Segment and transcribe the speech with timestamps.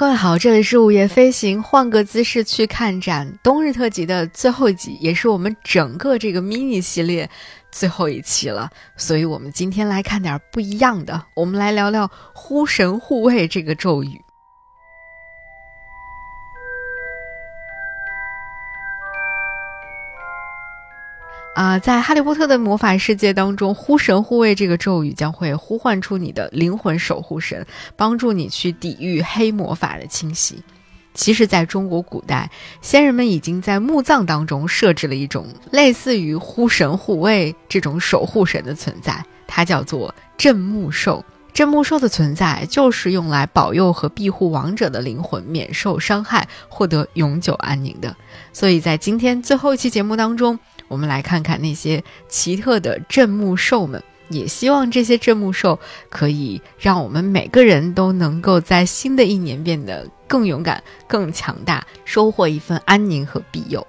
[0.00, 7.28] 各位好，这里是午夜飞行，换个姿势去看展，冬日特辑的最后一集，也是我们整个这个 mini 系列
[7.70, 14.18] 最后一期了，所以我们今天来看点不一样的，我们来聊聊呼神护卫这个咒语。
[21.54, 30.62] 啊，在《哈利波特》的魔法世界当中，呼神护卫这个咒语将会呼唤出你的灵魂守护神，帮助你去抵御黑魔法的侵袭。
[31.12, 32.48] 其实，在中国古代，
[32.80, 41.22] 先人们已经在墓葬当中设置了一种类似于呼神护卫这种守护神的存在，它叫做镇墓兽。
[41.52, 48.16] 镇墓兽的存在就是用来保佑和庇护亡者的灵魂免受伤害，获得永久安宁的。
[48.52, 50.58] 所以在今天最后一期节目当中。
[50.90, 63.86] 我们来看看那些奇特的镇墓兽们，也希望这些镇墓兽可以让我们每个人都能够在新的一年变得更勇敢、更强大，收获一份安宁和庇佑。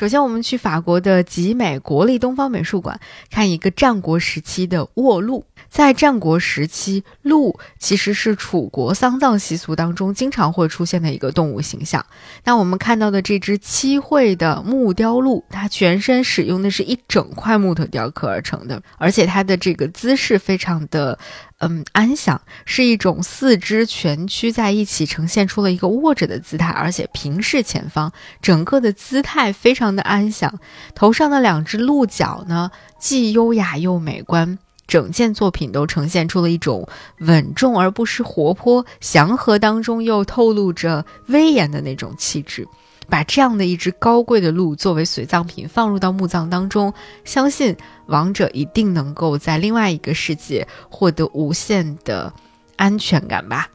[0.00, 2.98] 首先，我们去法国的集美国立东方美术馆
[3.30, 5.44] 看一个战国时期的卧鹿。
[5.68, 12.06] 在战国时期，鹿其实是楚国丧葬习俗当中经常会出现的一个动物形象。
[12.44, 21.18] 那我们看到的这只漆绘的木雕鹿，它全身使用的是一整块木头雕刻而成的，而且它的这个姿势非常的。
[21.60, 30.58] 嗯，安详是一种四肢蜷曲在一起，呈现出了一个卧着的姿态，而且平视前方，整个的姿态非常的安详。
[30.94, 42.66] 头上的两只鹿角呢，既优雅又美观，整件作品都呈现出了一种稳重而不失活泼、祥和当中又透露着威严的那种气质。
[43.10, 46.94] 把这样的一只高贵的鹿作为随葬品放入到墓葬当中，
[47.24, 52.32] 相信亡者一定能够在另外一个世界获得无限的
[52.76, 53.68] 安全感吧。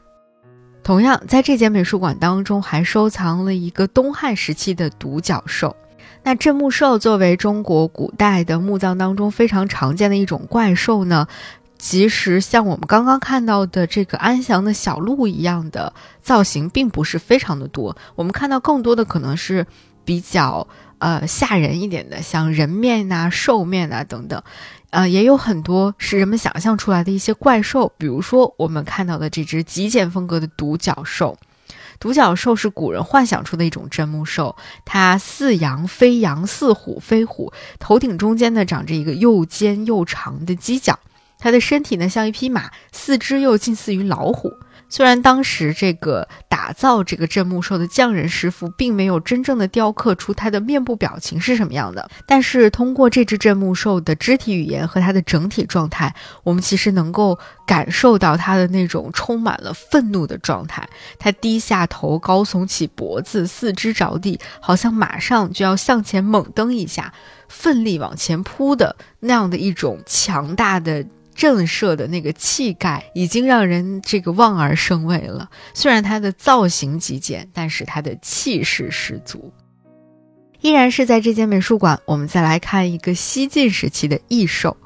[0.82, 5.76] 同样，在这间美术馆当中还收藏了一个东汉时期的独角兽。
[6.22, 11.28] 那镇墓兽作为中国古代的墓葬当中非常常见的一种怪兽呢？
[11.78, 15.92] 其实像我们刚刚看到的这个安详的小鹿一样的
[16.22, 17.96] 造型，并不是非常的多。
[18.14, 19.66] 我们看到更多的可能是
[20.04, 20.66] 比较
[20.98, 24.42] 呃吓人一点的，像人面呐、兽面呐等等。
[24.90, 31.36] 呃，也有很多是人们想象出来的一些怪兽，比如说我们看到的这只极简风格的独角兽。
[31.98, 40.98] 独角兽是古人幻想出的一种真木兽，它似羊非羊，似虎非虎，头顶中间呢长着一个又尖又长的犄角。
[41.38, 44.52] 它的身体呢像一匹马，四肢又近似于老虎。
[44.88, 56.14] 虽然当时这个打造这个镇墓兽的匠人师傅并没有真正的雕刻出它的面部表情是什么样的，但是通过这只镇墓兽的肢体语言和它的整体状态，
[56.44, 57.36] 我们其实能够
[57.66, 60.88] 感受到它的那种充满了愤怒的状态。
[61.18, 67.12] 它低下头，高耸起脖子，四肢着地，好像马上就要向前猛蹬一下，
[67.48, 71.04] 奋力往前扑的那样的一种强大的。
[71.36, 75.48] 震慑的那个气概已经让人这个望而生畏了。
[75.74, 79.52] 虽然它的造型极简，但是它的气势十足。
[80.62, 84.76] 依然是在这间美术馆，我们再来看一个西晋时期的异兽。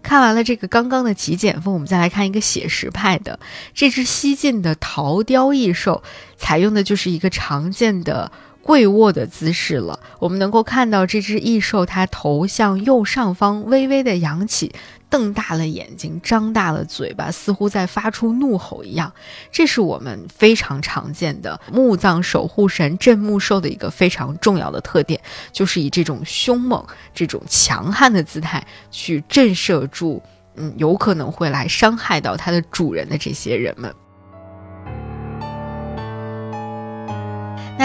[0.00, 3.38] 看完了这个刚刚的极简风，我们再来看一个写实派的。
[3.74, 6.02] 这只西晋的陶雕异兽，
[6.36, 8.30] 采用的就是一个常见的。
[8.68, 14.74] 跪卧的姿势了，我们能够看到这只异兽，它头向右上方微微的扬起，
[15.08, 19.10] 瞪大了眼睛，张大了嘴巴，似乎在发出怒吼一样。
[19.50, 25.18] 这是我们非常常见的墓葬守护神镇墓兽的一个非常重要的特点，
[25.50, 30.22] 就是以这种凶猛、这种强悍的姿态去震慑住，
[30.56, 33.90] 嗯，有可能会来伤害到它的主人的这些人们。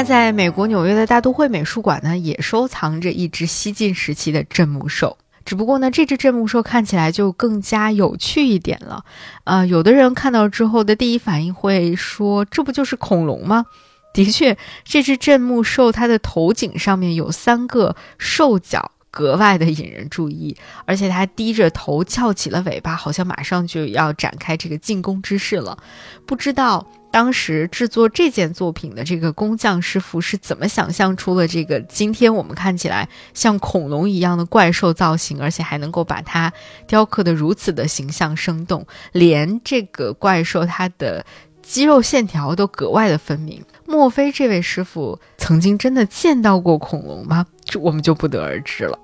[0.04, 5.18] 在美国纽约的大都会美术馆呢，也收藏着一只西晋时期的镇墓兽。
[5.46, 9.04] 只不过呢，这只镇墓兽看起来就更加有趣一点了。
[9.44, 13.66] 呃，有的人看到之后的第一反应会说：“这不就是恐龙吗？”
[14.14, 18.92] 的确，这只镇墓兽它的头颈上面有三个兽角。
[19.16, 25.78] 格外的引人注意，而且它低着头，翘起了尾巴，好像马上就要展开这个进攻之势了。
[26.26, 36.52] 不知道当时制作这件作品的这个工匠师傅是怎么想象出了这个今天我们看起来像恐龙一样的怪兽造型，而且还能够把它
[36.88, 41.24] 雕刻的如此的形象生动，连这个怪兽它的
[41.62, 43.64] 肌肉线条都格外的分明。
[43.86, 47.46] 莫非这位师傅曾经真的见到过恐龙吗？
[47.64, 48.98] 这我们就不得而知了。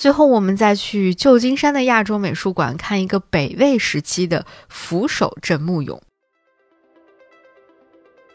[0.00, 6.00] 最后，我们再去旧金山的亚洲美术馆看一个北魏时期的扶手镇墓俑。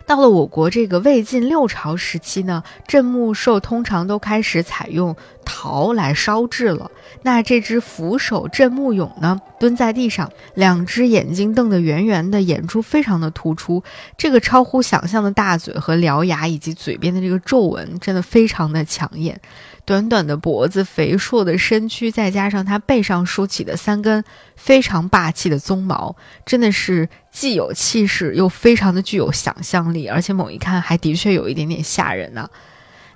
[0.05, 6.91] 到了我国这个魏晋六朝时期呢，镇墓兽通常都开始采用陶来烧制了。
[7.23, 13.83] 那这只扶手镇墓俑呢，蹲在地上，两只眼睛瞪得圆圆的，眼珠非常的突出，
[14.15, 19.39] 这个超乎想象的大嘴和獠牙，以及嘴边的这个皱纹，真的非常的抢眼。
[19.85, 24.23] 短短的脖子，肥硕的身躯，再加上它背上竖起的三根
[24.55, 32.47] 非常霸气的鬃毛，真的是既有气势又非常的具有想象力，而且猛一看还的确有一点点吓人呢。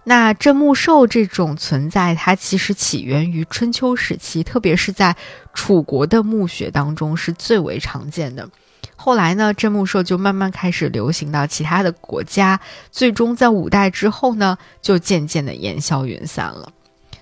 [0.03, 5.15] 那镇墓兽这种存在，它其实起源于春秋时期，特别是在
[5.53, 8.45] 楚国的墓穴当中是最为常见的。
[8.97, 12.59] 后来呢，镇墓兽就慢慢开始流行到其他的国家，
[12.91, 16.69] 最终在五代之后呢，就渐渐的烟消云散了。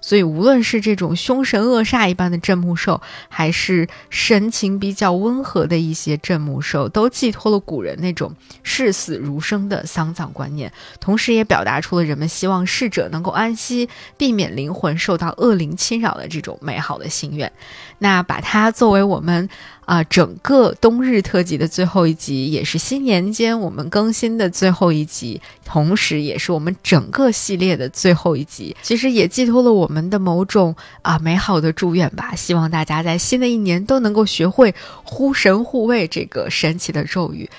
[0.08, 8.34] 所以，无论是这种凶神恶煞一般的镇墓兽，还是神情比较温和的一些镇墓兽，都寄托了古人那种
[8.64, 10.72] 视死如生的丧葬观念，
[11.02, 17.52] 同时也表达出了人们希望逝者能够安息，避免灵魂受到恶灵侵扰的这种美好的心愿。
[17.98, 19.50] 那把它作为我们。
[19.88, 28.76] 啊，整个冬日特辑的最后一集，也是新年间我们更新的最后一集，同时也是我们整个系列的最后一集。
[28.82, 32.36] 其实也寄托了我们们的某种啊美好的祝愿吧。
[32.36, 37.50] 希望大家在新的一年都能够学会呼神护卫这个神奇的咒语，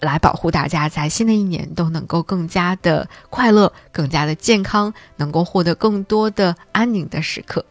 [0.00, 7.64] 来保护大家在新的一年都能够更加的快乐，更加的健康，能够获得更多的安宁的时刻。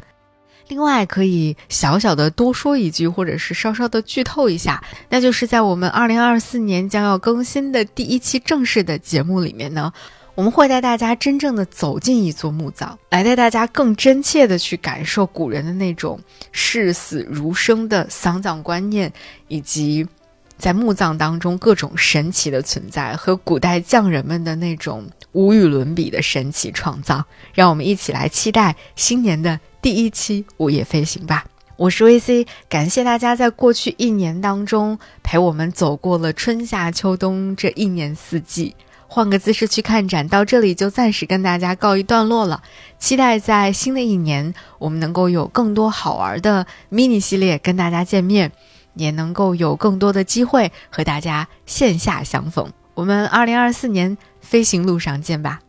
[0.68, 9.94] 另外，可以小小的多说一句，或者是稍稍的剧透一下，那就是在我们二零二四年将要更新的第一期正式的节目里面呢，
[10.38, 16.19] 我们会带大家真正的走进一座墓葬，来带大家更真切的去感受古人的那种
[16.51, 19.12] 视死如生的丧葬观念，
[19.48, 20.07] 以及
[20.56, 27.25] 在墓葬当中各种神奇的存在和古代匠人们的那种无与伦比的神奇创造。
[27.51, 29.60] 让我们一起来期待新年的。
[29.81, 31.45] 第一期午夜飞行吧，
[31.78, 38.75] 我是 VC，感谢大家在过去一年当中陪我们走过了春夏秋冬这一年四季。
[39.07, 42.62] 换个姿势去看展，到这里就暂时跟大家告一段落了。
[43.00, 48.51] 期待在新的一年，我们能够有更多好玩的 mini 系列跟大家见面，
[48.95, 52.71] 也能够有更多的机会和大家线下相逢。
[52.94, 55.60] 我们二零二四年飞行路上见吧。